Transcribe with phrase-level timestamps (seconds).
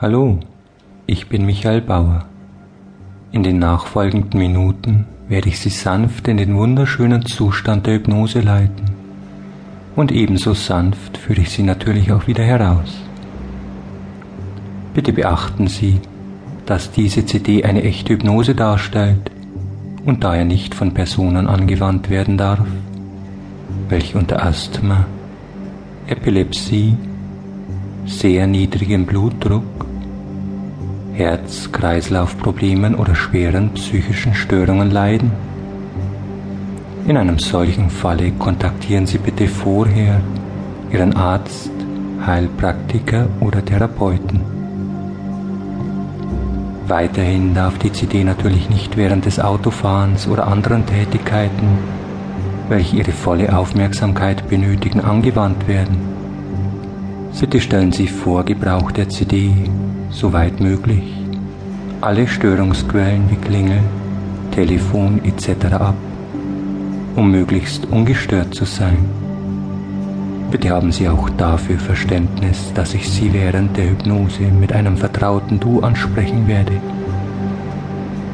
[0.00, 0.38] Hallo,
[1.08, 2.24] ich bin Michael Bauer.
[3.32, 8.92] In den nachfolgenden Minuten werde ich Sie sanft in den wunderschönen Zustand der Hypnose leiten.
[9.96, 12.96] Und ebenso sanft führe ich Sie natürlich auch wieder heraus.
[14.94, 16.00] Bitte beachten Sie,
[16.64, 19.32] dass diese CD eine echte Hypnose darstellt
[20.06, 22.68] und daher nicht von Personen angewandt werden darf,
[23.88, 25.06] welche unter Asthma,
[26.06, 26.96] Epilepsie,
[28.06, 29.87] sehr niedrigem Blutdruck,
[31.18, 35.32] Herz-Kreislauf-Problemen oder schweren psychischen Störungen leiden.
[37.08, 40.20] In einem solchen Falle kontaktieren Sie bitte vorher
[40.92, 41.72] Ihren Arzt,
[42.24, 44.42] Heilpraktiker oder Therapeuten.
[46.86, 51.78] Weiterhin darf die CD natürlich nicht während des Autofahrens oder anderen Tätigkeiten,
[52.68, 56.17] welche Ihre volle Aufmerksamkeit benötigen, angewandt werden.
[57.48, 59.50] Bitte stellen Sie vor Gebrauch der CD
[60.10, 61.02] soweit möglich,
[62.02, 63.80] alle Störungsquellen wie Klingel,
[64.50, 65.72] Telefon etc.
[65.72, 65.94] ab,
[67.16, 68.98] um möglichst ungestört zu sein.
[70.50, 75.58] Bitte haben Sie auch dafür Verständnis, dass ich Sie während der Hypnose mit einem vertrauten
[75.58, 76.74] Du ansprechen werde.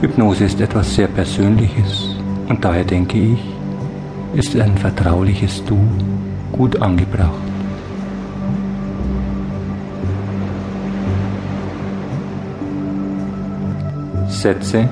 [0.00, 2.16] Hypnose ist etwas sehr Persönliches
[2.48, 3.40] und daher denke ich,
[4.34, 5.78] ist ein vertrauliches Du
[6.50, 7.55] gut angebracht.
[14.28, 14.88] Setze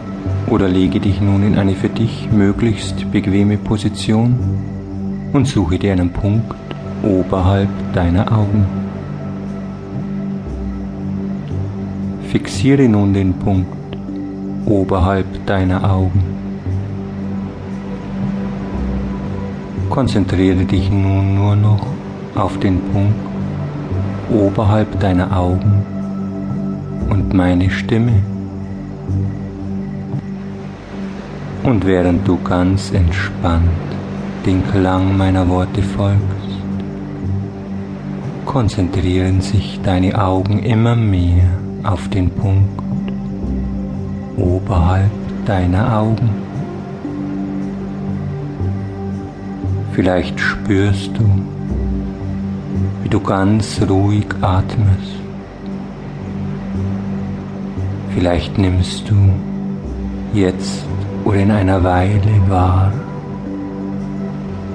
[0.48, 4.38] oder lege dich nun in eine für dich möglichst bequeme Position
[5.32, 6.54] und suche dir einen Punkt
[7.02, 8.66] oberhalb deiner Augen.
[12.28, 13.68] Fixiere nun den Punkt
[14.66, 16.22] oberhalb deiner Augen.
[19.90, 21.86] Konzentriere dich nun nur noch
[22.34, 23.14] auf den Punkt
[24.30, 25.84] oberhalb deiner Augen
[27.10, 28.33] und meine Stimme.
[31.62, 33.70] Und während du ganz entspannt
[34.44, 36.44] den Klang meiner Worte folgst,
[38.44, 41.48] konzentrieren sich deine Augen immer mehr
[41.82, 42.80] auf den Punkt
[44.36, 45.10] oberhalb
[45.46, 46.30] deiner Augen.
[49.92, 51.24] Vielleicht spürst du,
[53.02, 55.23] wie du ganz ruhig atmest.
[58.14, 59.16] Vielleicht nimmst du
[60.32, 60.84] jetzt
[61.24, 62.92] oder in einer Weile wahr,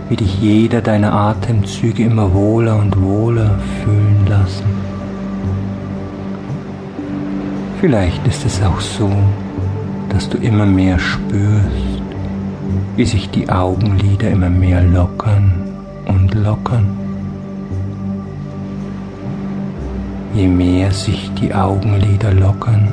[0.10, 4.66] wie dich jeder deiner Atemzüge immer wohler und wohler fühlen lassen.
[7.80, 9.10] Vielleicht ist es auch so,
[10.10, 12.02] dass du immer mehr spürst,
[12.98, 15.54] wie sich die Augenlider immer mehr lockern
[16.08, 16.88] und lockern.
[20.34, 22.90] Je mehr sich die Augenlider lockern,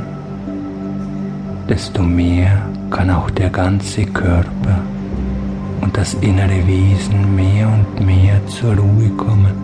[1.69, 4.81] desto mehr kann auch der ganze Körper
[5.81, 9.55] und das innere Wesen mehr und mehr zur Ruhe kommen.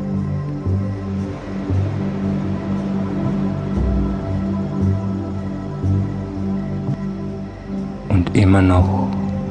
[8.09, 9.09] Und immer noch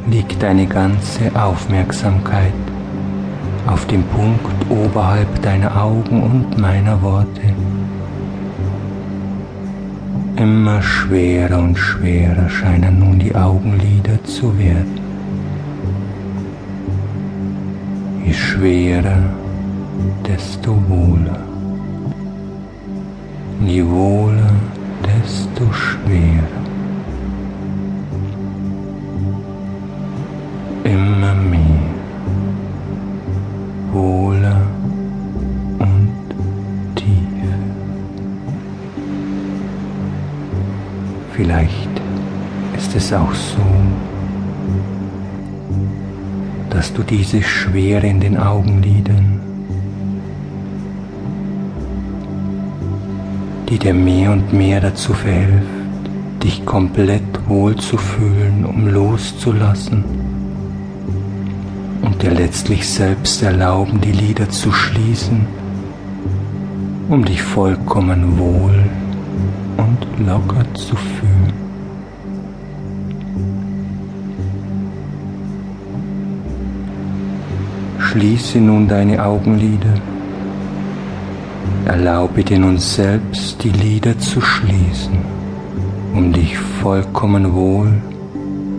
[0.10, 2.54] liegt deine ganze Aufmerksamkeit
[3.68, 7.42] auf dem Punkt oberhalb deiner Augen und meiner Worte.
[10.42, 15.00] Immer schwerer und schwerer scheinen nun die Augenlider zu werden.
[18.26, 19.22] Je schwerer,
[20.28, 21.44] desto wohler.
[23.68, 24.56] Je wohler,
[25.06, 26.71] desto schwerer.
[41.52, 42.02] Vielleicht
[42.78, 43.60] ist es auch so,
[46.70, 49.42] dass du diese Schwere in den Augenlidern,
[53.68, 55.68] die dir mehr und mehr dazu verhilft,
[56.42, 60.06] dich komplett wohlzufühlen, um loszulassen
[62.02, 65.48] und dir letztlich selbst erlauben, die Lider zu schließen,
[67.10, 69.11] um dich vollkommen wohl und
[70.26, 71.54] locker zu fühlen.
[78.00, 79.94] Schließe nun deine Augenlider.
[81.86, 85.18] Erlaube dir nun selbst die Lider zu schließen,
[86.14, 87.94] um dich vollkommen wohl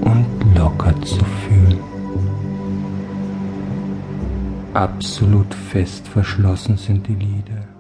[0.02, 1.78] und locker zu fühlen.
[4.74, 7.71] Absolut fest verschlossen sind die Lider.